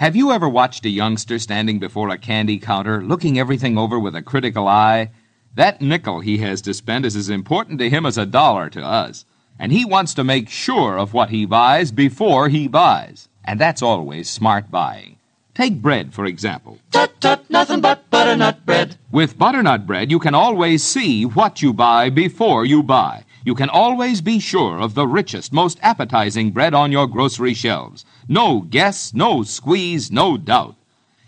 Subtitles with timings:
[0.00, 4.16] Have you ever watched a youngster standing before a candy counter, looking everything over with
[4.16, 5.10] a critical eye?
[5.56, 8.82] That nickel he has to spend is as important to him as a dollar to
[8.82, 9.26] us.
[9.58, 13.28] And he wants to make sure of what he buys before he buys.
[13.44, 15.18] And that's always smart buying.
[15.54, 16.78] Take bread, for example.
[16.90, 18.96] Tut tut, nothing but butternut bread.
[19.12, 23.26] With butternut bread, you can always see what you buy before you buy.
[23.42, 28.04] You can always be sure of the richest, most appetizing bread on your grocery shelves.
[28.28, 30.76] No guess, no squeeze, no doubt.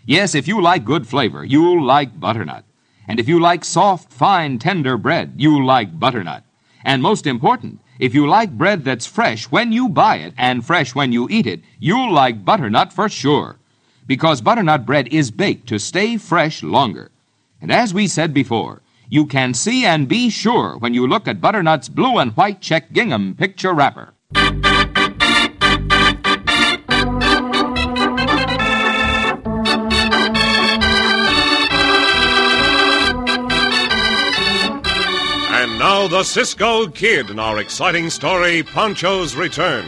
[0.05, 2.65] Yes, if you like good flavor, you'll like butternut.
[3.07, 6.43] And if you like soft, fine, tender bread, you'll like butternut.
[6.83, 10.93] And most important, if you like bread that's fresh when you buy it and fresh
[10.93, 13.57] when you eat it, you'll like butternut for sure.
[14.05, 17.09] Because butternut bread is baked to stay fresh longer.
[17.61, 21.41] And as we said before, you can see and be sure when you look at
[21.41, 24.13] butternut's blue and white check gingham picture wrapper.
[35.55, 39.85] And now the Cisco Kid in our exciting story, Pancho's Return.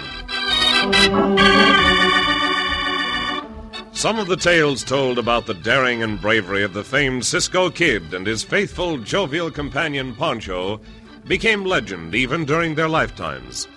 [4.06, 8.14] Some of the tales told about the daring and bravery of the famed Cisco Kid
[8.14, 10.80] and his faithful, jovial companion Pancho
[11.25, 13.68] became legend even during their lifetimes.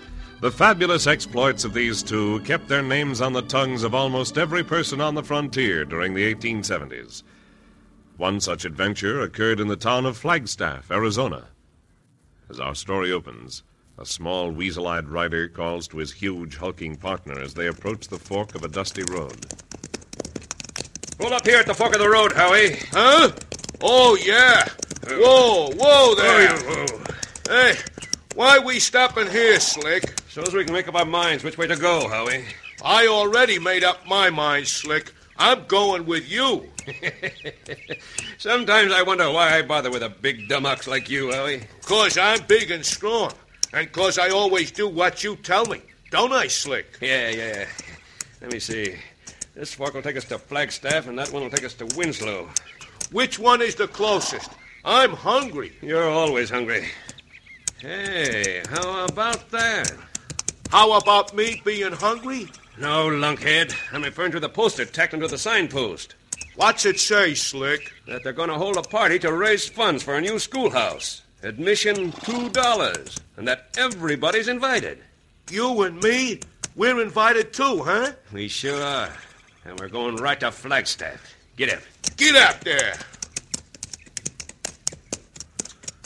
[0.42, 4.62] The fabulous exploits of these two kept their names on the tongues of almost every
[4.62, 7.22] person on the frontier during the 1870s.
[8.19, 11.47] One such adventure occurred in the town of Flagstaff, Arizona.
[12.50, 13.62] As our story opens,
[13.97, 18.19] a small, weasel eyed rider calls to his huge, hulking partner as they approach the
[18.19, 19.47] fork of a dusty road.
[21.18, 22.76] Pull up here at the fork of the road, Howie.
[22.92, 23.32] Huh?
[23.80, 24.68] Oh, yeah.
[25.08, 26.50] Whoa, whoa there.
[26.52, 27.04] Oh, whoa.
[27.48, 27.74] Hey,
[28.36, 30.14] why we stopping here, Slick?
[30.28, 32.44] So as we can make up our minds which way to go, Howie.
[32.84, 35.12] I already made up my mind, Slick.
[35.36, 36.68] I'm going with you.
[38.38, 41.62] Sometimes I wonder why I bother with a big dumb ox like you, Howie.
[41.82, 43.32] Cause I'm big and strong.
[43.72, 45.82] And cause I always do what you tell me.
[46.12, 46.98] Don't I, Slick?
[47.00, 47.66] Yeah, yeah.
[48.40, 48.94] Let me see.
[49.58, 52.48] This fork will take us to Flagstaff, and that one will take us to Winslow.
[53.10, 54.52] Which one is the closest?
[54.84, 55.72] I'm hungry.
[55.82, 56.86] You're always hungry.
[57.80, 59.92] Hey, how about that?
[60.70, 62.46] How about me being hungry?
[62.78, 63.74] No, lunkhead.
[63.92, 66.14] I'm referring to the poster tacked onto the signpost.
[66.54, 67.92] What's it say, Slick?
[68.06, 71.22] That they're going to hold a party to raise funds for a new schoolhouse.
[71.42, 73.20] Admission $2.
[73.36, 75.00] And that everybody's invited.
[75.50, 76.38] You and me?
[76.76, 78.12] We're invited too, huh?
[78.32, 79.10] We sure are.
[79.68, 81.36] And we're going right to Flagstaff.
[81.56, 81.80] Get up.
[82.16, 82.94] Get up there.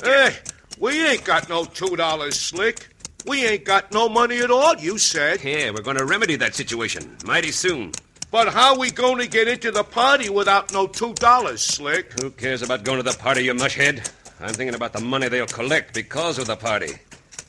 [0.02, 0.36] Hey,
[0.80, 2.88] we ain't got no two dollars, Slick.
[3.24, 5.44] We ain't got no money at all, you said.
[5.44, 7.92] Yeah, we're going to remedy that situation mighty soon.
[8.32, 12.20] But how we going to get into the party without no two dollars, Slick?
[12.20, 14.10] Who cares about going to the party, you mushhead?
[14.40, 16.94] I'm thinking about the money they'll collect because of the party.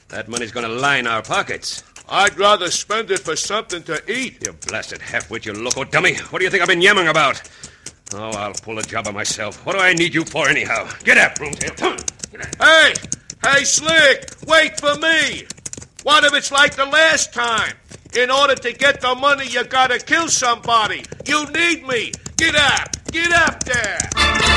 [0.09, 1.81] That money's going to line our pockets.
[2.09, 4.45] I'd rather spend it for something to eat.
[4.45, 6.15] You blasted half-wit, you loco dummy.
[6.15, 7.41] What do you think I've been yammering about?
[8.13, 9.65] Oh, I'll pull a job of myself.
[9.65, 10.87] What do I need you for, anyhow?
[11.03, 11.99] Get up, broomtail.
[12.61, 12.93] Hey,
[13.43, 15.47] hey, Slick, wait for me.
[16.03, 17.73] What if it's like the last time?
[18.15, 21.03] In order to get the money, you gotta kill somebody.
[21.25, 22.11] You need me.
[22.37, 24.52] Get up, get up there.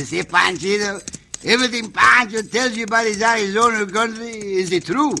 [0.00, 0.96] You see, Panchito?
[1.44, 5.14] Everything Pancho tells you about his Arizona country is the true.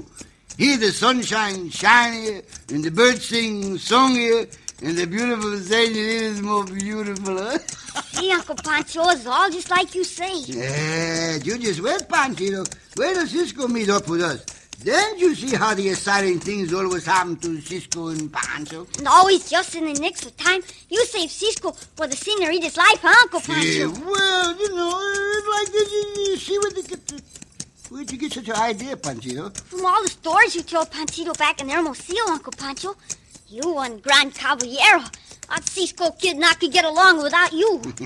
[0.56, 2.40] Here the sunshine shinier,
[2.70, 4.48] and the birds sing songier,
[4.82, 7.58] and the beautiful thing is more beautiful, huh?
[8.12, 10.32] See, Uncle Pancho, it's all just like you say.
[10.46, 12.66] Yeah, you just wait, Panchito.
[12.96, 14.59] Wait till Cisco meet up with us.
[14.82, 18.86] Then you see how the exciting things always happen to Cisco and Pancho.
[18.98, 22.76] And always just in the nick of time, you save Cisco for the scenery, senorita's
[22.78, 24.10] life, huh, Uncle Yeah, Pancho?
[24.10, 25.92] well, you know, it's like this.
[25.92, 27.22] You, see what the...
[27.90, 29.54] Where'd you get such an idea, Panchito?
[29.62, 32.94] From all the stories you told Panchito back in Hermosillo, Uncle Pancho.
[33.48, 35.04] You and Gran Caballero.
[35.50, 37.82] That Cisco kid not could get along without you.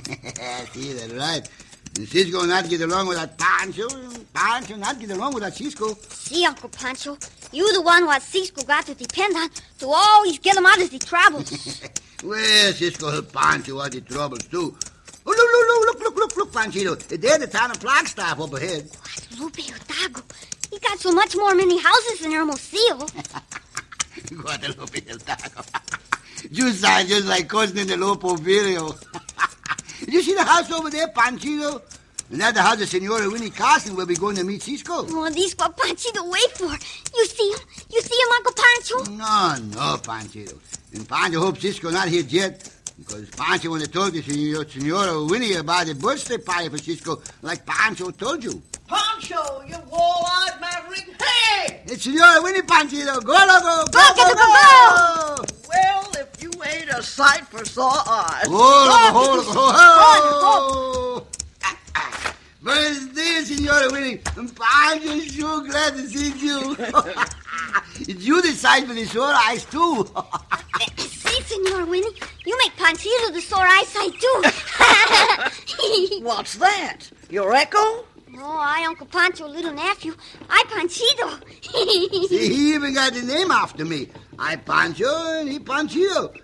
[0.72, 1.48] See, that's right.
[1.96, 3.88] And Cisco not get along with that Pancho,
[4.34, 5.94] Pancho not get along with that Cisco.
[6.08, 7.16] See, Uncle Pancho,
[7.52, 9.48] you the one what Cisco got to depend on
[9.78, 11.82] to always get him out of the troubles.
[12.24, 14.74] Well, Cisco helped Pancho out of troubles, too.
[15.26, 16.96] Oh, look, look, look, look, look, look, look, Panchito.
[17.20, 18.88] There's the town of Flagstaff up ahead.
[18.88, 20.22] What, Lupe Hidalgo.
[20.70, 23.06] He got so much more many houses than Hermosillo.
[24.34, 25.62] Guadalupe Taco.
[26.50, 27.96] Just, uh, just like cousin in the
[30.08, 31.82] You see the house over there, Panchito?
[32.30, 35.06] And that's the house of Senora Winnie Carson where we're going to meet Cisco.
[35.08, 36.70] Oh, these what Panchito wait for.
[37.16, 37.58] You see him?
[37.90, 39.12] You see him, Uncle Pancho?
[39.12, 40.58] No, no, Panchito.
[40.94, 42.70] And Pancho hopes Cisco not here yet.
[42.98, 47.20] Because Pancho want to talk to Senor, Senora Winnie about the birthday party for Cisco,
[47.42, 48.62] like Pancho told you.
[48.86, 51.08] Pancho, you wall-eyed maverick.
[51.20, 51.80] Hey!
[51.86, 53.24] It's Senora Winnie, Panchito.
[53.24, 55.44] Go, go, go, Go, go, go, go.
[55.68, 58.46] Well, if you ain't a sight for sore eyes.
[58.46, 61.26] Hold on, hold on, hold on.
[62.62, 64.20] Birthday, Senora Winnie.
[64.36, 66.76] I'm just so glad to see you.
[68.00, 70.06] it's you decide for the sore eyes, too.
[70.98, 72.12] See, Senor Winnie,
[72.44, 74.42] you make Panchito the sore eyesight, too.
[76.24, 77.10] What's that?
[77.30, 78.04] Your echo?
[78.34, 80.14] No, I, Uncle Pancho, little nephew.
[80.50, 82.28] I, Panchito.
[82.28, 84.08] See, he even got the name after me.
[84.38, 85.06] I Pancho
[85.38, 86.36] and he Panchito.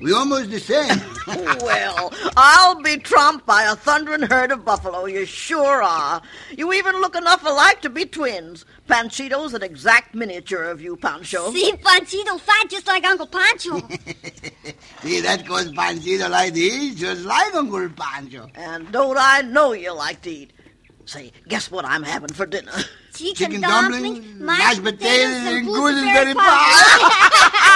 [0.00, 1.00] We almost the same.
[1.60, 5.06] well, I'll be trumped by a thundering herd of buffalo.
[5.06, 6.20] You sure are.
[6.50, 8.64] You even look enough alike to be twins.
[8.88, 11.52] Panchito's an exact miniature of you, Pancho.
[11.52, 13.80] See, Panchito fat just like Uncle Pancho.
[15.02, 18.50] See, that goes Panchito like this, just like Uncle Pancho.
[18.54, 20.52] And don't I know you like to eat?
[21.06, 22.72] Say, guess what I'm having for dinner?
[23.14, 27.70] Chicken, Chicken dumpling, dumpling, mashed potatoes, and gooseberry pie.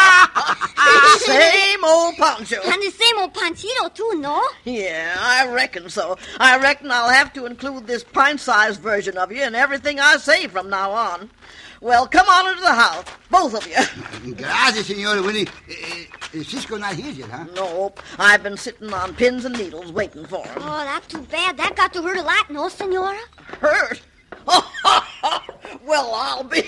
[1.19, 2.57] Same old Pancho.
[2.65, 4.43] and the same old Panchito, too, no?
[4.65, 6.17] Yeah, I reckon so.
[6.39, 10.47] I reckon I'll have to include this pint-sized version of you in everything I say
[10.49, 11.31] from now on.
[11.81, 14.35] Well, come on into the house, both of you.
[14.35, 15.47] Gracias, Senora Winnie.
[15.47, 17.45] Uh, uh, Cisco not here yet, huh?
[17.55, 20.55] Nope, I've been sitting on pins and needles waiting for him.
[20.59, 21.57] Oh, that's too bad.
[21.57, 23.19] That got to hurt a lot, no, Senora?
[23.61, 24.01] Hurt?
[25.85, 26.63] well, I'll be.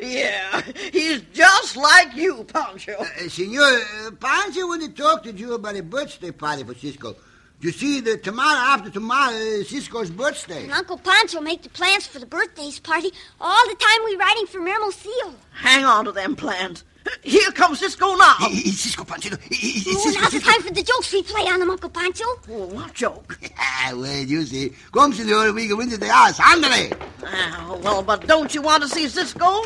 [0.00, 0.62] yeah,
[0.92, 2.94] he's just like you, Pancho.
[2.98, 7.16] Uh, Senor, uh, Pancho want to talk to you about a birthday party for Cisco.
[7.64, 10.64] You see, the tomorrow after tomorrow is Cisco's birthday.
[10.64, 14.44] And Uncle Pancho make the plans for the birthdays party all the time we riding
[14.46, 15.32] from Hermosillo.
[15.50, 16.84] Hang on to them plans.
[17.22, 18.34] Here comes Cisco now.
[18.40, 19.40] He- he- Cisco, Panchito.
[19.50, 21.70] He- he- he- Oh, Cisco, now's the time for the jokes we play on them,
[21.70, 22.24] Uncle Pancho.
[22.50, 23.38] Oh, what joke?
[23.58, 24.74] Ah, well, you see.
[24.92, 26.38] Come, Senor, we go into the house.
[26.40, 26.94] Ándale.
[27.26, 29.62] Ah, well, but don't you want to see Cisco?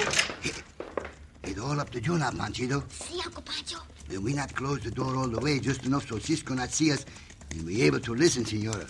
[1.43, 2.81] It's all up to you now, Panchito.
[2.93, 3.79] See, Uncle Pancho?
[4.09, 6.93] Then we not close the door all the way, just enough so Cisco not see
[6.93, 7.05] us,
[7.51, 8.87] and we able to listen, Senora.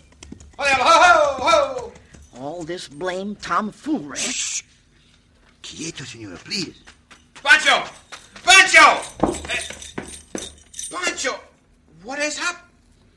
[2.37, 4.19] All this blame tomfoolery.
[5.62, 6.82] Quieto, Senora, please.
[7.43, 7.84] Pancho!
[8.44, 9.00] Pancho!
[9.50, 9.62] Eh,
[10.90, 11.38] Pancho!
[12.02, 12.69] What is up?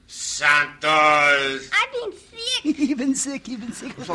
[0.08, 1.70] Santos!
[1.72, 2.66] I've been sick.
[2.80, 3.98] even sick, even sick.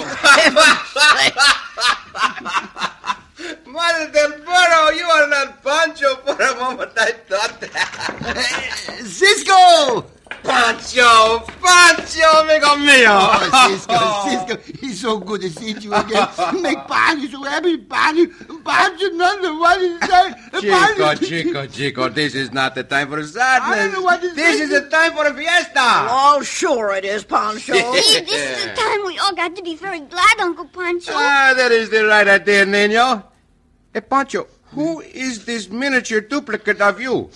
[3.66, 6.16] Madre del Burro, you are not Pancho.
[6.16, 9.00] For a moment I thought that.
[9.04, 10.04] Cisco!
[10.47, 11.41] Pancho!
[11.61, 13.11] Pancho, amigo mío!
[13.11, 16.29] Oh, Cisco, Cisco, he's so good to see you again.
[16.62, 18.26] Make Pancho so happy, Pancho.
[18.65, 20.37] Pancho, none of what is that?
[20.61, 23.37] Chico, Chico, Chico, this is not the time for sadness.
[23.37, 23.85] I sadness.
[23.85, 24.62] don't know what to This say.
[24.65, 26.07] is the time for a fiesta.
[26.09, 27.73] Oh, sure it is, Pancho.
[27.95, 31.12] See, this is the time we all got to be very glad, Uncle Pancho.
[31.15, 33.25] Ah, that is the right idea, Nino.
[33.93, 37.31] Hey, Pancho, who is this miniature duplicate of you?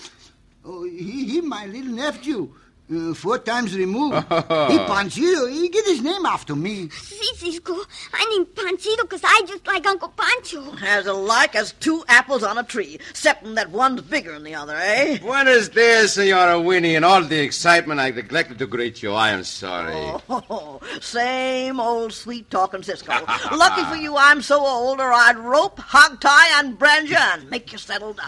[0.63, 2.53] Oh, he, he my little nephew.
[2.91, 4.15] Uh, four times removed.
[4.27, 6.89] he Panchito, he get his name after me.
[6.89, 7.73] See, Cisco,
[8.11, 10.75] I named Panchito because I just like Uncle Pancho.
[10.85, 14.75] As alike as two apples on a tree, excepting that one's bigger than the other,
[14.75, 15.19] eh?
[15.19, 16.95] Buenos dias, Senora Winnie.
[16.95, 19.13] In all the excitement, I neglected to greet you.
[19.13, 19.93] I am sorry.
[20.27, 23.11] Oh, same old sweet talking Cisco.
[23.55, 27.49] Lucky for you, I'm so old, or I'd rope, hog tie, and brand you and
[27.49, 28.27] make you settle down.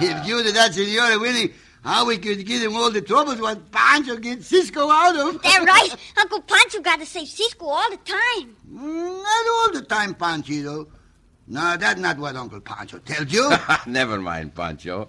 [0.00, 1.52] if you did that, Senora Winnie,
[1.84, 5.42] how we could give him all the troubles what Pancho get Cisco out of.
[5.42, 5.94] That right?
[6.18, 8.56] Uncle Pancho got to save Cisco all the time.
[8.72, 10.88] Mm, Not all the time, Panchito.
[11.46, 13.50] No, that's not what Uncle Pancho tells you.
[13.86, 15.08] Never mind, Pancho.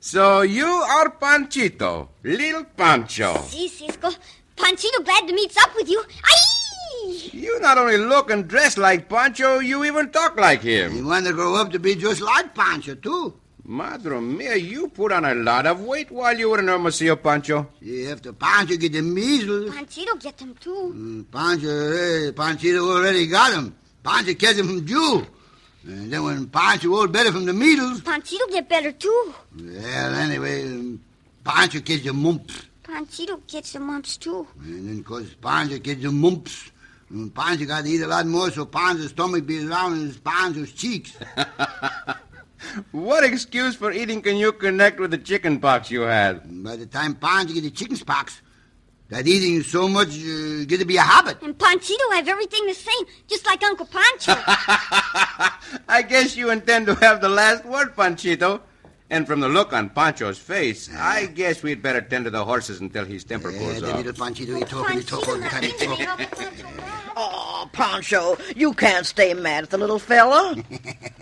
[0.00, 3.36] So you are Panchito, little Pancho.
[3.42, 4.10] See, Cisco,
[4.56, 6.02] Panchito glad to meet up with you.
[6.24, 6.44] Aye!
[7.32, 10.96] You You not only look and dress like Pancho, you even talk like him.
[10.96, 13.34] You want to grow up to be just like Pancho, too.
[13.70, 17.66] Madre mia, you put on a lot of weight while you were in Hermosillo, Pancho.
[17.82, 20.92] See, after Pancho get the measles, Panchito get them too.
[20.96, 23.74] mm, Pancho, eh, Panchito already got them.
[24.02, 25.26] Pancho catch them from Jew.
[25.84, 29.34] And then when Pancho old better from the measles, Panchito get better too.
[29.60, 30.98] well, anyway, um,
[31.44, 32.62] Pancho catch the mumps.
[32.82, 34.46] Panchito gets the mumps too.
[34.62, 36.70] And then, cause Pancho gets the mumps,
[37.10, 40.72] and Pancho got to eat a lot more, so Pancho's stomach be around his Pancho's
[40.72, 41.12] cheeks.
[42.92, 46.42] What excuse for eating can you connect with the chicken pox you had?
[46.64, 48.40] By the time Pancho get the chicken's pox,
[49.10, 51.38] that eating so much uh, get to be a habit.
[51.42, 54.32] And Panchito have everything the same, just like Uncle Pancho.
[55.88, 58.60] I guess you intend to have the last word, Panchito.
[59.10, 62.80] And from the look on Pancho's face, I guess we'd better tend to the horses
[62.80, 63.96] until his temper Yeah, cools the off.
[64.04, 65.62] little Panchito, he talk and he talk all the time.
[65.62, 66.94] He easy talk.
[67.20, 70.54] Oh, Pancho, you can't stay mad at the little fella.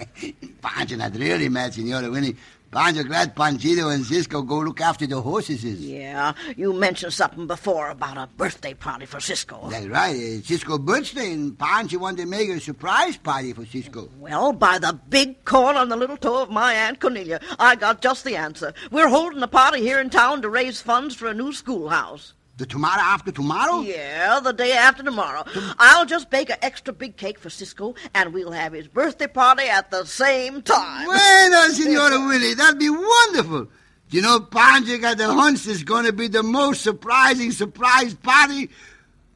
[0.60, 2.36] Pancho not really mad, Senora Winnie.
[2.70, 5.64] Pancho glad Panchito and Cisco go look after the horses.
[5.64, 9.68] yeah, you mentioned something before about a birthday party for Cisco.
[9.70, 10.14] That's right.
[10.14, 14.10] Uh, Cisco birthday, and Pancho wanted to make a surprise party for Cisco.
[14.18, 18.02] Well, by the big corn on the little toe of my Aunt Cornelia, I got
[18.02, 18.74] just the answer.
[18.90, 22.34] We're holding a party here in town to raise funds for a new schoolhouse.
[22.58, 23.80] The tomorrow after tomorrow?
[23.82, 25.44] Yeah, the day after tomorrow.
[25.78, 29.64] I'll just bake an extra big cake for Cisco, and we'll have his birthday party
[29.64, 31.04] at the same time.
[31.04, 33.68] Bueno, Senora Willie, that'd be wonderful.
[34.08, 38.70] You know, Pancho got the hunch it's going to be the most surprising surprise party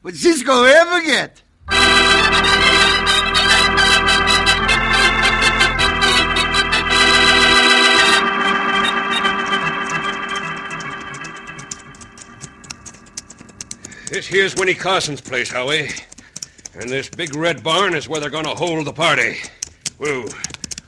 [0.01, 1.43] what Cisco ever get.
[14.11, 15.87] This here's Winnie Carson's place, Howie.
[16.73, 19.37] And this big red barn is where they're going to hold the party.
[19.99, 20.23] Whoa.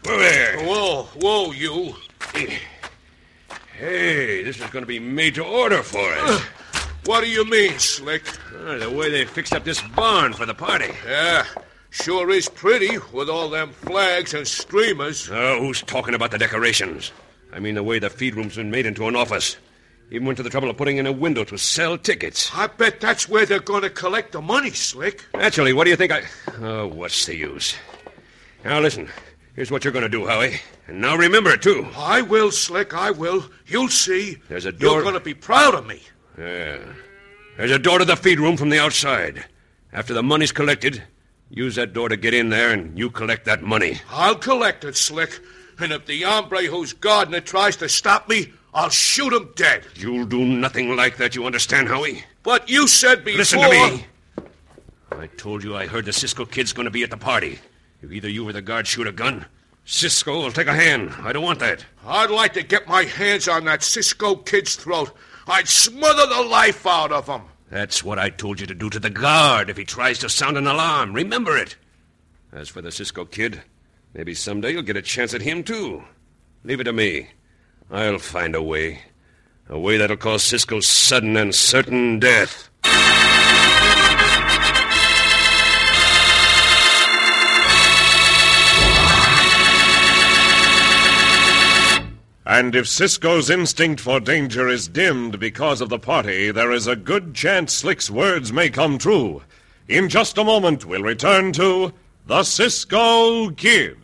[0.04, 0.60] Whoa there.
[0.60, 1.96] Whoa, whoa, you.
[3.78, 6.42] Hey, this is going to be made to order for us.
[7.06, 8.24] What do you mean, Slick?
[8.66, 10.94] Ah, the way they fixed up this barn for the party.
[11.06, 11.46] Yeah,
[11.90, 15.28] sure is pretty with all them flags and streamers.
[15.30, 17.12] Oh, who's talking about the decorations?
[17.52, 19.58] I mean the way the feed room's been made into an office.
[20.14, 22.52] Even went to the trouble of putting in a window to sell tickets.
[22.54, 25.26] I bet that's where they're going to collect the money, Slick.
[25.34, 26.22] Naturally, what do you think I.
[26.62, 27.76] Oh, what's the use?
[28.64, 29.10] Now, listen.
[29.56, 30.60] Here's what you're going to do, Howie.
[30.88, 31.88] And now remember it, too.
[31.98, 33.44] I will, Slick, I will.
[33.66, 34.38] You'll see.
[34.50, 36.02] There's a door- You're going to be proud of me.
[36.38, 36.78] Yeah.
[37.58, 39.44] There's a door to the feed room from the outside.
[39.92, 41.02] After the money's collected,
[41.50, 44.00] use that door to get in there and you collect that money.
[44.12, 45.40] I'll collect it, Slick.
[45.80, 49.86] And if the hombre who's guarding it tries to stop me, I'll shoot him dead.
[49.96, 52.24] You'll do nothing like that, you understand, Howie?
[52.42, 53.38] But you said before...
[53.38, 54.06] Listen to me.
[55.12, 57.60] I told you I heard the Cisco kid's going to be at the party.
[58.02, 59.46] If either you or the guard shoot a gun,
[59.86, 61.14] Cisco will take a hand.
[61.22, 61.86] I don't want that.
[62.06, 65.12] I'd like to get my hands on that Cisco kid's throat.
[65.48, 67.44] I'd smother the life out of him.
[67.70, 70.58] That's what I told you to do to the guard if he tries to sound
[70.58, 71.14] an alarm.
[71.14, 71.76] Remember it.
[72.52, 73.62] As for the Cisco kid,
[74.14, 76.04] maybe someday you'll get a chance at him, too.
[76.64, 77.30] Leave it to me.
[77.92, 79.02] I'll find a way.
[79.70, 82.70] A way that'll cause Cisco sudden and certain death.
[92.46, 96.96] And if Cisco's instinct for danger is dimmed because of the party, there is a
[96.96, 99.42] good chance Slick's words may come true.
[99.88, 101.94] In just a moment, we'll return to
[102.28, 104.03] The Cisco Kid.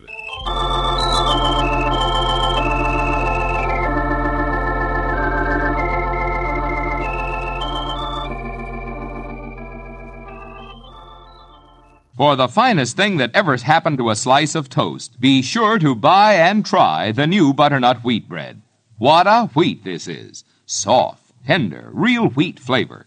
[12.20, 15.96] For the finest thing that ever happened to a slice of toast, be sure to
[15.96, 18.62] buy and try the new butternut wheat bread.
[18.98, 20.44] What a wheat this is!
[20.66, 23.06] Soft, tender, real wheat flavor.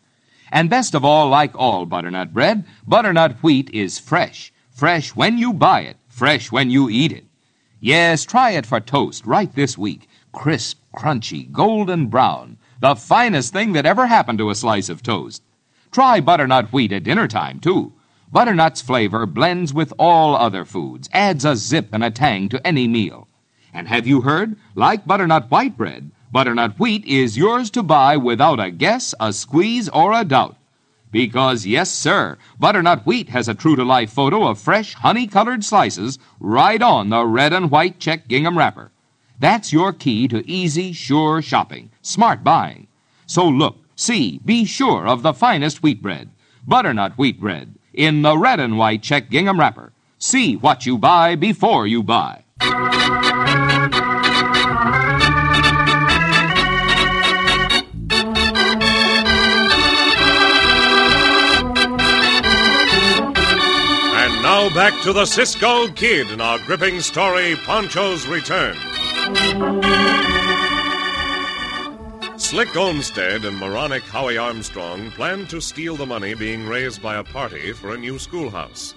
[0.51, 4.51] And best of all, like all butternut bread, butternut wheat is fresh.
[4.71, 7.27] Fresh when you buy it, fresh when you eat it.
[7.81, 10.09] Yes, try it for toast right this week.
[10.33, 12.57] Crisp, crunchy, golden brown.
[12.81, 15.43] The finest thing that ever happened to a slice of toast.
[15.91, 17.93] Try butternut wheat at dinner time, too.
[18.33, 22.89] Butternut's flavor blends with all other foods, adds a zip and a tang to any
[22.89, 23.29] meal.
[23.75, 24.57] And have you heard?
[24.75, 29.91] Like butternut white bread, butternut wheat is yours to buy without a guess, a squeeze,
[29.91, 30.57] or a doubt.
[31.11, 35.63] Because, yes, sir, butternut wheat has a true to life photo of fresh, honey colored
[35.63, 38.93] slices right on the red and white check gingham wrapper.
[39.41, 42.87] That's your key to easy, sure shopping, smart buying.
[43.27, 46.31] So look, see, be sure of the finest wheat bread.
[46.67, 47.75] Butternut wheat bread.
[47.95, 49.93] In the red and white check gingham wrapper.
[50.19, 52.45] See what you buy before you buy.
[64.15, 68.77] And now back to the Cisco Kid in our gripping story, Pancho's Return.
[72.53, 77.25] Slick Olmsted and moronic Howie Armstrong planned to steal the money being raised by a
[77.25, 78.95] party for a new schoolhouse.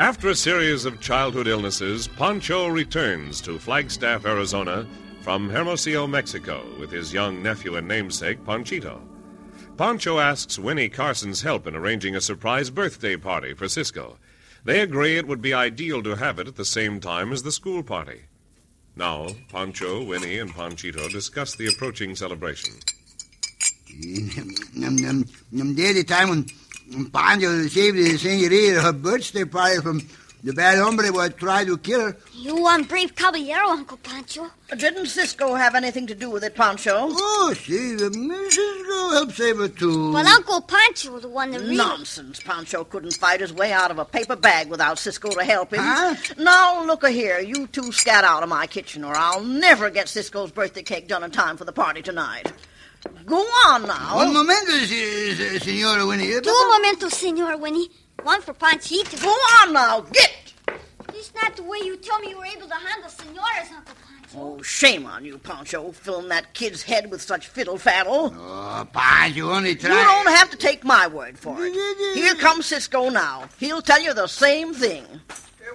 [0.00, 4.84] After a series of childhood illnesses, Pancho returns to Flagstaff, Arizona
[5.20, 9.00] from Hermosillo, Mexico, with his young nephew and namesake, Panchito.
[9.76, 14.18] Pancho asks Winnie Carson's help in arranging a surprise birthday party for Cisco.
[14.64, 17.52] They agree it would be ideal to have it at the same time as the
[17.52, 18.22] school party.
[18.94, 22.74] Now, Pancho, Winnie, and Panchito discuss the approaching celebration.
[24.04, 25.24] Um, um,
[25.60, 26.46] um, there the time when
[27.10, 30.00] Pancho saved the senorita her birthday party from
[30.44, 32.16] the bad hombre who try to kill her.
[32.34, 34.50] You one brave caballero, Uncle Pancho.
[34.70, 36.92] Uh, didn't Cisco have anything to do with it, Pancho?
[37.10, 38.86] Oh, see, the Mrs.
[38.88, 40.12] Go help save her, too.
[40.12, 41.76] But Uncle Pancho, was the one that really...
[41.76, 42.40] Nonsense.
[42.40, 45.80] Pancho couldn't fight his way out of a paper bag without Cisco to help him.
[45.82, 46.16] Huh?
[46.38, 47.38] Now, look a here.
[47.38, 51.22] You two scat out of my kitchen, or I'll never get Cisco's birthday cake done
[51.22, 52.52] in time for the party tonight.
[53.26, 54.18] Go on now.
[54.20, 56.40] Un momento, uh, se- uh, se- Senora Winnie.
[56.40, 57.88] Two momentos, Senor Winnie.
[58.22, 59.22] One for Panchito.
[59.22, 60.00] Go on now.
[60.00, 60.52] Get!
[61.14, 64.38] It's not the way you tell me you were able to handle senoras, Uncle Pancho.
[64.38, 68.34] Oh, shame on you, Pancho, filling that kid's head with such fiddle faddle.
[68.34, 69.90] Oh, Pancho only try.
[69.90, 71.74] You don't have to take my word for it.
[72.14, 73.48] Here comes Cisco now.
[73.58, 75.04] He'll tell you the same thing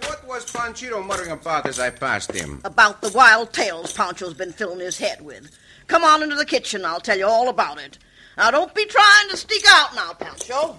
[0.01, 2.61] what was Panchito muttering about as I passed him?
[2.63, 5.57] about the wild tales Pancho's been filling his head with.
[5.87, 6.85] Come on into the kitchen.
[6.85, 7.97] I'll tell you all about it.
[8.37, 10.77] Now, don't be trying to sneak out now, Pancho.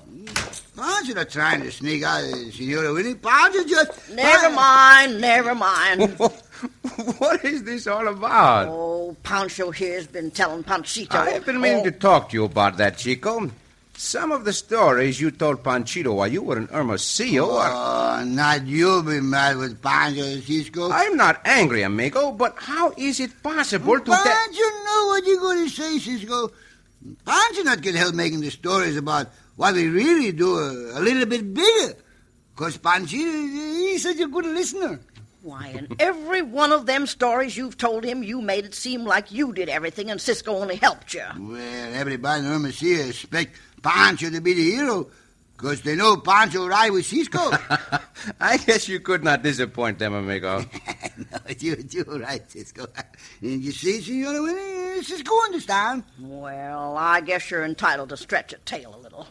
[0.77, 2.23] Pancho not trying to sneak out,
[2.53, 3.17] Senora Winnie.
[3.17, 4.15] Pancho just...
[4.15, 6.17] Never mind, never mind.
[7.19, 8.69] what is this all about?
[8.69, 11.17] Oh, Pancho here's been telling Panchito.
[11.17, 13.51] I've been meaning Oh, to talk to you about that, Chico.
[13.95, 18.21] Some of the stories you told Panchito while you were in Hermosillo oh, are...
[18.21, 20.93] Oh, not you be mad with Pancho, Cisco.
[20.93, 24.11] I'm not angry, amigo, but how is it possible to...
[24.13, 26.53] Pancho te- know what you're going to say, Cisco.
[27.25, 31.01] Pancho not going to help making the stories about what we really do a, a
[31.01, 31.95] little bit bigger.
[32.55, 35.01] Because Pancho, he's such a good listener.
[35.43, 39.31] Why, in every one of them stories you've told him, you made it seem like
[39.31, 41.25] you did everything and Cisco only helped you.
[41.39, 45.09] Well, everybody in Hermosillo expect Pancho to be the hero.
[45.57, 47.39] Because they know Pancho ride with Cisco.
[48.41, 50.65] I guess you could not disappoint them, amigo.
[51.19, 52.87] no, you, you're right, Cisco.
[53.43, 56.05] And you see, Senora Winnie, Cisco understand.
[56.21, 59.27] Well, I guess you're entitled to stretch a tail a little.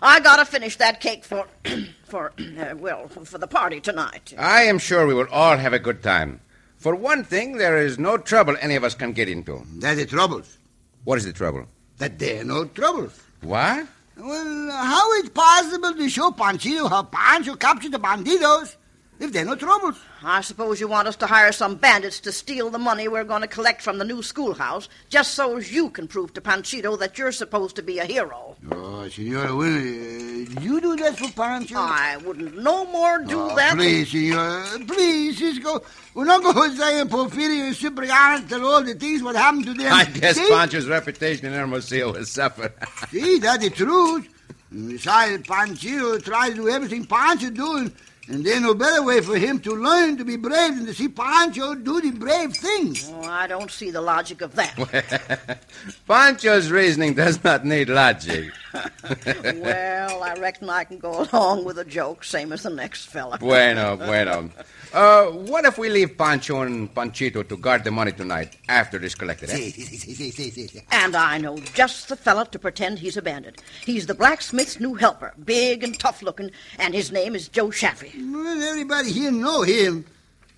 [0.00, 1.46] I gotta finish that cake for,
[2.04, 4.34] for, uh, well, for the party tonight.
[4.38, 6.40] I am sure we will all have a good time.
[6.76, 9.62] For one thing, there is no trouble any of us can get into.
[9.78, 10.58] That's the troubles.
[11.04, 11.66] What is the trouble?
[11.98, 13.20] That there are no troubles.
[13.42, 13.86] What?
[14.16, 18.76] Well, how is it possible to show Panchito how Pancho captured the bandidos
[19.18, 19.96] if there are no troubles?
[20.20, 23.42] I suppose you want us to hire some bandits to steal the money we're going
[23.42, 27.16] to collect from the new schoolhouse, just so as you can prove to Panchito that
[27.18, 28.56] you're supposed to be a hero.
[28.72, 31.76] Oh, Senora Winnie, uh, you do that for Pancho?
[31.76, 33.76] I wouldn't no more do Oh, that.
[33.76, 35.82] Please, Senora, please, Cisco.
[36.14, 39.74] We're not going to say Porfirio and Cipriano tell all the things what happened to
[39.74, 39.92] them.
[39.92, 40.48] I guess See?
[40.48, 42.72] Pancho's reputation in Hermosillo will suffer.
[43.10, 44.28] See, that's the truth.
[44.70, 47.92] And Besides, Panchito tried to do everything Pancho doing,
[48.28, 51.08] and there's no better way for him to learn to be brave than to see
[51.08, 53.10] Pancho do the brave things.
[53.10, 55.60] Oh, I don't see the logic of that.
[56.06, 58.52] Pancho's reasoning does not need logic.
[58.74, 63.38] well, I reckon I can go along with a joke, same as the next fella.
[63.38, 64.50] Bueno, bueno.
[64.92, 69.04] Uh, what if we leave Pancho and Panchito to guard the money tonight after it
[69.04, 69.50] is collected?
[69.50, 69.54] Eh?
[69.56, 70.82] See, see, see.
[70.90, 73.62] And I know just the fella to pretend he's a bandit.
[73.84, 78.12] He's the blacksmith's new helper, big and tough looking, and his name is Joe Shaffy.
[78.32, 80.06] Well, everybody here know him,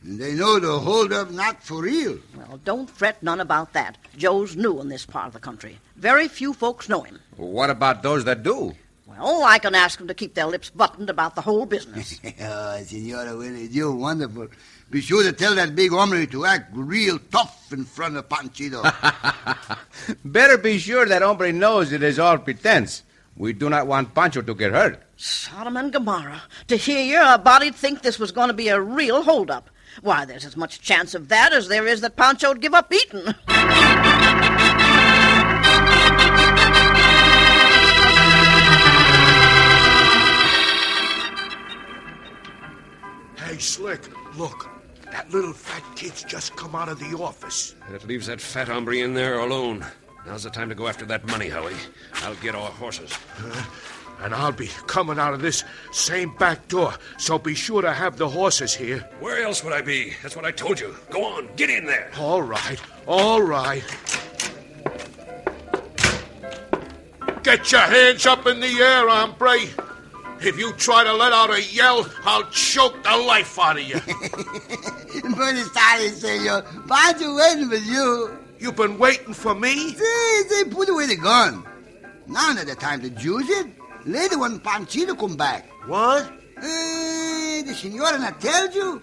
[0.04, 2.18] and they know the hold-up not for real.
[2.36, 3.98] Well, don't fret none about that.
[4.16, 5.78] Joe's new in this part of the country.
[5.96, 7.18] Very few folks know him.
[7.36, 8.74] What about those that do?
[9.20, 12.18] Well, I can ask them to keep their lips buttoned about the whole business.
[12.40, 14.48] oh, Senora Winnie, you're wonderful.
[14.90, 18.82] Be sure to tell that big hombre to act real tough in front of Panchito.
[20.24, 23.02] Better be sure that hombre knows it is all pretense.
[23.36, 25.02] We do not want Pancho to get hurt.
[25.16, 26.42] Sodom and Gomorrah.
[26.68, 29.70] To hear you, a body'd think this was going to be a real holdup.
[30.02, 33.34] Why, there's as much chance of that as there is that Pancho'd give up eating.
[43.60, 44.00] Slick,
[44.36, 44.68] look.
[45.12, 47.74] That little fat kid's just come out of the office.
[47.90, 49.84] That leaves that fat hombre in there alone.
[50.26, 51.74] Now's the time to go after that money, Howie.
[52.22, 53.12] I'll get our horses.
[54.20, 58.18] And I'll be coming out of this same back door, so be sure to have
[58.18, 59.08] the horses here.
[59.18, 60.12] Where else would I be?
[60.22, 60.94] That's what I told you.
[61.08, 62.10] Go on, get in there.
[62.18, 63.82] All right, all right.
[67.42, 69.58] Get your hands up in the air, hombre.
[70.42, 74.00] If you try to let out a yell, I'll choke the life out of you.
[75.34, 76.62] Buenos tardes, senor.
[76.88, 78.38] Pancho waiting for you.
[78.58, 79.92] You've been waiting for me?
[79.92, 81.64] They, they put away the gun.
[82.26, 83.66] Now not the time to use it.
[84.06, 85.68] Later when Panchito come back.
[85.86, 86.32] What?
[86.56, 89.02] Eh, the senora not tell you?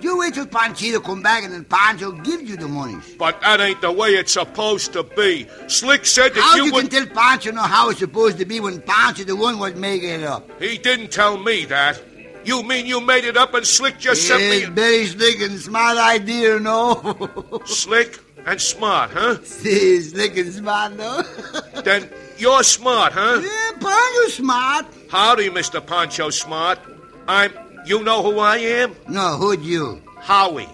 [0.00, 2.96] You wait till Panchito come back and then Pancho give you the money.
[3.18, 5.46] But that ain't the way it's supposed to be.
[5.66, 6.90] Slick said that How you you would.
[6.90, 10.10] can tell Pancho know how it's supposed to be when Pancho the one was making
[10.10, 10.48] it up?
[10.60, 12.02] He didn't tell me that.
[12.44, 14.74] You mean you made it up and Slick just sent Yes, me.
[14.74, 17.60] very slick and smart idea, no?
[17.64, 19.42] Slick and smart, huh?
[19.42, 21.22] See, slick and smart, no?
[21.82, 23.40] Then you're smart, huh?
[23.42, 24.86] yeah, Pancho smart.
[25.10, 25.84] Howdy, Mr.
[25.86, 26.78] Pancho Smart.
[27.26, 27.52] I'm.
[27.84, 28.96] You know who I am?
[29.08, 30.02] No, who'd you?
[30.20, 30.68] Howie.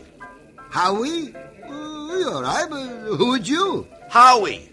[0.70, 1.34] Howie?
[1.68, 3.86] Oh, you all right, but who'd you?
[4.08, 4.70] Howie.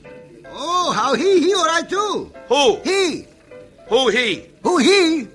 [0.50, 1.39] Oh, how he?
[1.39, 2.32] He all right too.
[2.47, 2.80] Who?
[2.84, 3.26] He.
[3.89, 4.50] Who he?
[4.62, 5.28] Who he?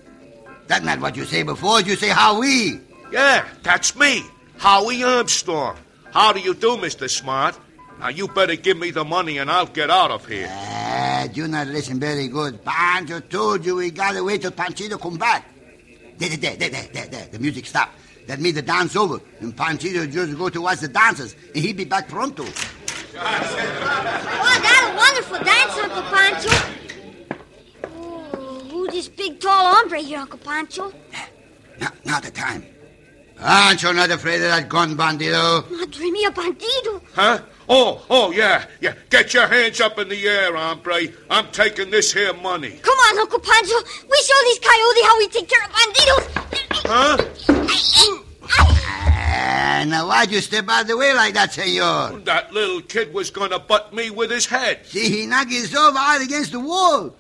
[0.69, 1.81] That's not what you say before.
[1.81, 2.81] You say Howie.
[3.11, 4.23] Yeah, that's me.
[4.59, 5.77] Howie Armstrong.
[6.12, 7.11] How do you do, Mr.
[7.11, 7.59] Smart?
[7.99, 10.49] Now, you better give me the money and I'll get out of here.
[10.51, 12.65] Ah, you not listen very good.
[12.65, 15.47] Pancho told you we gotta wait till Panchito come back.
[16.23, 17.27] There, there, there, there, there, there.
[17.33, 17.99] The music stopped.
[18.29, 19.21] That means the dance over.
[19.41, 22.45] And Panchito just go to watch the dancers, and he'd be back pronto.
[22.45, 22.49] Oh,
[24.63, 26.51] that a wonderful dance, Uncle Pancho.
[27.97, 30.93] Oh, who this big tall hombre here, Uncle Pancho?
[31.81, 32.65] Not, now the time.
[33.37, 35.69] Pancho not afraid of that gun, bandido.
[35.73, 37.03] Madre mia, bandido.
[37.15, 37.41] Huh?
[37.68, 38.94] Oh, oh, yeah, yeah.
[39.11, 41.09] Get your hands up in the air, hombre.
[41.31, 42.79] I'm taking this here money.
[42.83, 43.75] Come on, Uncle Pancho.
[44.11, 46.29] We show these coyote how we take care of bandidos.
[46.85, 47.16] Huh?
[49.35, 52.18] Ah, now why'd you step out of the way like that, senor?
[52.20, 54.85] That little kid was gonna butt me with his head.
[54.87, 57.14] See, he knocked himself out against the wall.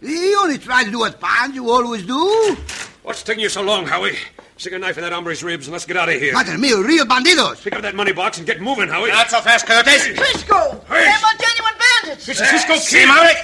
[0.00, 2.56] He only tried to do what Pancho always do.
[3.02, 4.16] What's taking you so long, Howie?
[4.58, 6.32] Stick a knife in that hombre's ribs and let's get out of here.
[6.32, 7.62] Madre mia, real bandidos.
[7.62, 9.10] Pick up that money box and get moving, Howie.
[9.10, 10.16] Not so fast, Coyotes.
[10.16, 10.80] Cisco!
[10.88, 11.04] Hey.
[11.04, 12.26] They're my genuine bandits!
[12.26, 13.06] It's a Cisco See, kid.
[13.06, 13.36] Maury?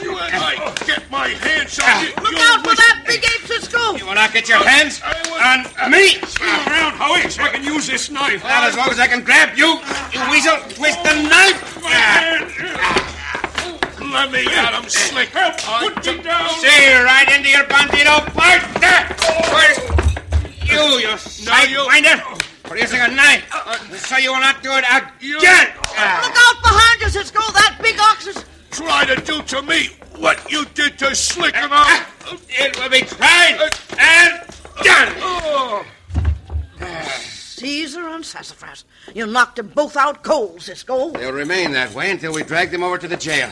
[0.00, 2.00] You and I oh, get my hands on ah.
[2.00, 2.08] you.
[2.24, 3.92] Look you out for that big ape, Cisco!
[4.00, 6.16] You will not get your hands on me.
[6.24, 8.42] Spin around, Howie, so I can use this knife.
[8.42, 9.76] Not as long as I can grab you,
[10.16, 10.56] you weasel.
[10.72, 11.60] Twist the knife.
[14.00, 15.28] Let me at him, Slick.
[15.32, 16.48] Put me down.
[16.56, 19.12] See right into your bandito partner.
[19.28, 19.52] Oh.
[19.52, 20.01] Where's
[20.66, 22.48] you, you you- sidewinder?
[22.62, 23.44] Producing a knife.
[23.50, 25.68] So uh, uh, you will not do it again.
[25.76, 27.40] Look out behind you, Cisco!
[27.52, 28.44] That big ox is...
[28.70, 33.00] Try to do to me what you did to Slick uh, and It will be
[33.00, 34.42] tried and
[34.82, 35.12] done.
[35.18, 35.84] Oh.
[37.62, 38.84] Caesar and Sassafras.
[39.14, 41.10] You knocked them both out cold, Cisco.
[41.10, 43.50] They'll remain that way until we drag them over to the jail.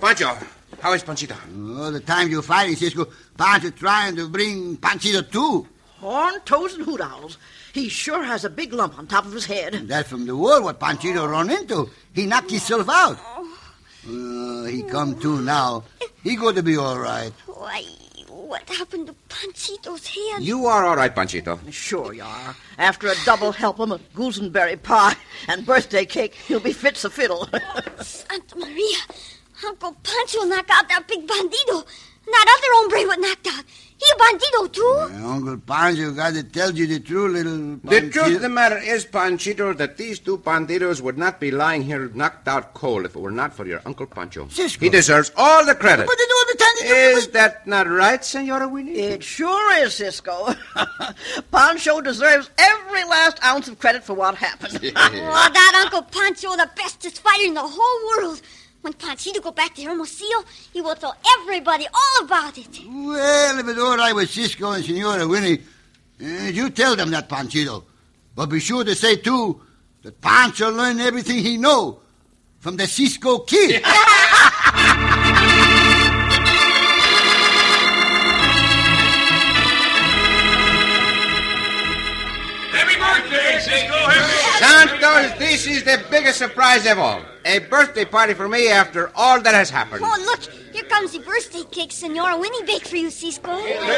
[0.00, 0.36] Pancho,
[0.80, 1.36] how is Panchito?
[1.80, 5.66] All the time you're fighting, Cisco, Pancho trying to bring Panchito too.
[6.00, 7.38] Horn, toes, and hoot owls.
[7.72, 9.72] He sure has a big lump on top of his head.
[9.88, 11.90] That from the wall what Panchito run into.
[12.14, 13.18] He knocked himself out.
[14.08, 15.84] Uh, he come to now.
[16.22, 17.32] He going to be all right.
[17.46, 17.82] Why,
[18.28, 20.42] what happened to Panchito's head?
[20.42, 21.58] You are all right, Panchito.
[21.72, 22.56] Sure you are.
[22.78, 25.16] After a double help him of gooseberry pie
[25.48, 27.48] and birthday cake, he'll be fit to fiddle.
[28.00, 28.98] Santa Maria.
[29.66, 31.84] Uncle Pancho knocked out that big bandido.
[32.24, 33.64] And that other hombre was knocked out.
[34.00, 34.96] He a bandido, too?
[35.10, 38.78] Uh, Uncle Pancho got to tell you the truth, little The truth of the matter
[38.78, 43.16] is, Panchito, that these two bandidos would not be lying here knocked out cold if
[43.16, 44.46] it were not for your Uncle Pancho.
[44.50, 44.84] Cisco.
[44.84, 46.06] He deserves all the credit.
[46.06, 46.74] But they do all the time.
[46.80, 47.32] they do Is it.
[47.32, 48.92] that not right, Senora Winnie?
[49.00, 50.54] it sure is, Cisco.
[51.50, 54.78] Pancho deserves every last ounce of credit for what happened.
[54.94, 58.40] Oh, that Uncle Pancho, the bestest fighter in the whole world.
[58.80, 62.80] When Panchito go back to Hermosillo, he will tell everybody all about it.
[62.86, 65.58] Well, if it's all right with Cisco and Senora Winnie,
[66.22, 67.84] uh, you tell them that, Panchito.
[68.34, 69.60] But be sure to say, too,
[70.02, 72.00] that Pancho learned everything he know
[72.60, 73.82] from the Cisco Kid.
[82.70, 83.94] Happy birthday, Cisco.
[83.94, 87.22] Happy Santos, this is the biggest surprise of all.
[87.44, 90.02] A birthday party for me after all that has happened.
[90.04, 90.40] Oh, look,
[90.72, 93.56] here comes the birthday cake Senora Winnie baked for you, Cisco.
[93.56, 93.94] Make way,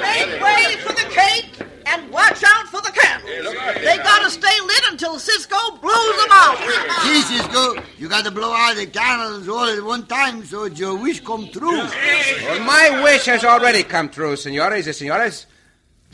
[0.00, 3.54] make way for the cake, and watch out for the candles.
[3.82, 6.58] They gotta stay lit until Cisco blows them out.
[7.02, 11.20] See, Cisco, you gotta blow out the candles all at one time so your wish
[11.20, 11.78] come true.
[11.78, 15.46] Well, my wish has already come true, senores and senores.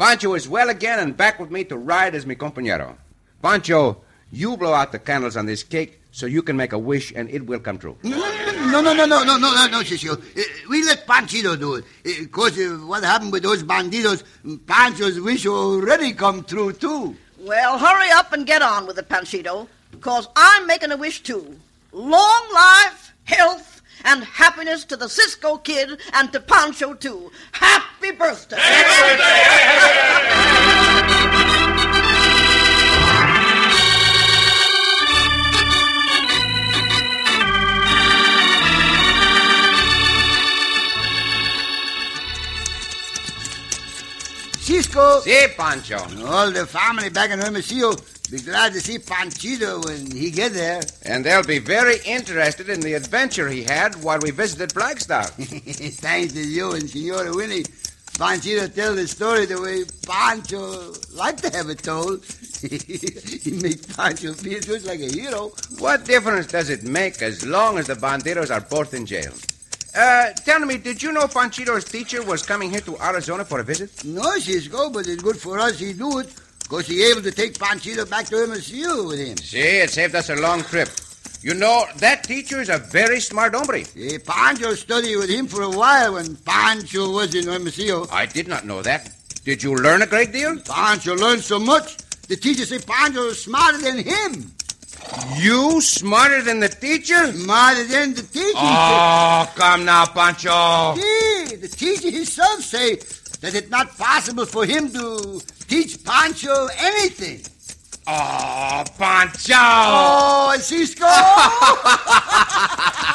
[0.01, 2.97] Pancho is well again and back with me to ride as mi compañero.
[3.43, 4.01] Pancho,
[4.33, 7.29] you blow out the candles on this cake so you can make a wish and
[7.29, 7.99] it will come true.
[8.03, 10.15] No, no, no, no, no, no, no, no, Cisco.
[10.15, 11.85] Uh, we let Panchito do it.
[12.03, 14.25] Because uh, what happened with those bandidos,
[14.67, 17.15] Pancho's wish already come true, too.
[17.39, 21.61] Well, hurry up and get on with it, Panchito, because I'm making a wish too.
[21.93, 23.70] Long life, health,
[24.05, 27.31] and happiness to the Cisco Kid and to Pancho too.
[27.53, 28.57] Happy birthday!
[44.71, 45.19] Cisco.
[45.23, 45.99] Si, Pancho.
[46.27, 47.97] All the family back in Hermosillo
[48.31, 50.81] be glad to see Panchito when he get there.
[51.05, 55.31] And they'll be very interested in the adventure he had while we visited Flagstaff.
[55.35, 57.65] Thanks to you and Senora Winnie.
[58.15, 62.25] Panchito tell the story the way Pancho like to have it told.
[62.61, 65.51] he make Pancho feel just like a hero.
[65.81, 69.33] What difference does it make as long as the bandidos are both in jail?
[69.95, 73.65] Uh, tell me, did you know Panchito's teacher was coming here to Arizona for a
[73.65, 74.05] visit?
[74.05, 76.33] No, Cisco, but it's good for us he do it.
[76.61, 79.37] Because he able to take Panchito back to Hermosillo with him.
[79.39, 80.89] See, it saved us a long trip.
[81.43, 83.83] You know, that teacher is a very smart hombre.
[83.97, 88.07] Eh, Pancho studied with him for a while when Pancho was in Hermosillo.
[88.13, 89.11] I did not know that.
[89.45, 90.59] Did you learn a great deal?
[90.61, 91.97] Pancho learned so much,
[92.29, 94.53] the teacher said Pancho was smarter than him.
[95.37, 97.33] You smarter than the teacher?
[97.33, 98.53] Smarter than the teacher.
[98.57, 100.95] Oh, come now, Pancho.
[100.97, 102.97] Yeah, the teacher himself say
[103.41, 107.41] that it's not possible for him to teach Pancho anything.
[108.07, 109.55] Oh, Pancho.
[109.57, 111.07] Oh, Cisco.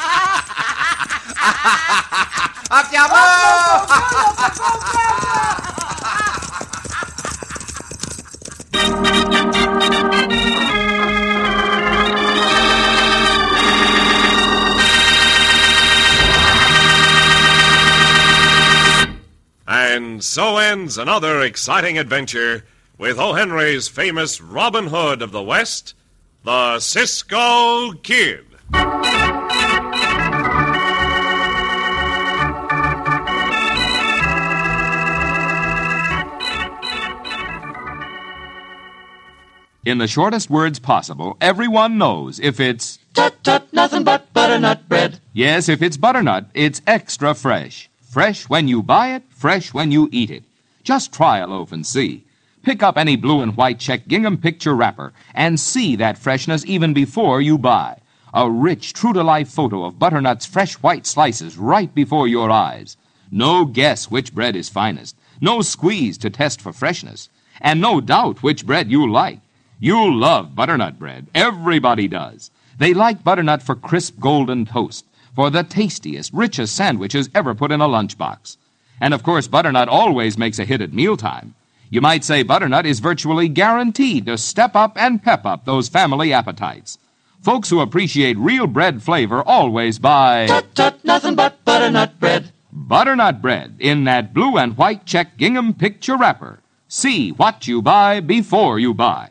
[2.68, 2.86] And
[20.36, 22.62] so ends another exciting adventure
[22.98, 23.32] with O.
[23.32, 25.94] Henry's famous Robin Hood of the West,
[26.44, 28.44] the Cisco Kid.
[39.86, 42.98] In the shortest words possible, everyone knows if it's.
[43.14, 45.18] Tut tut, nothing but butternut bread.
[45.32, 47.88] Yes, if it's butternut, it's extra fresh.
[48.08, 50.44] Fresh when you buy it, fresh when you eat it.
[50.84, 52.24] Just try a loaf and see.
[52.62, 56.94] Pick up any blue and white check gingham picture wrapper and see that freshness even
[56.94, 57.98] before you buy.
[58.32, 62.96] A rich, true to life photo of butternut's fresh white slices right before your eyes.
[63.30, 65.16] No guess which bread is finest.
[65.40, 67.28] No squeeze to test for freshness.
[67.60, 69.40] And no doubt which bread you like.
[69.80, 71.26] You love butternut bread.
[71.34, 72.50] Everybody does.
[72.78, 75.04] They like butternut for crisp golden toast,
[75.36, 78.56] for the tastiest, richest sandwiches ever put in a lunchbox.
[79.00, 81.54] And of course, butternut always makes a hit at mealtime.
[81.90, 86.32] You might say butternut is virtually guaranteed to step up and pep up those family
[86.32, 86.98] appetites.
[87.42, 92.50] Folks who appreciate real bread flavor always buy Tut tut, nothing but butternut bread.
[92.72, 96.60] butternut bread in that blue and white check gingham picture wrapper.
[96.88, 99.30] See what you buy before you buy.